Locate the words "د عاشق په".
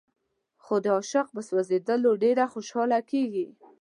0.83-1.41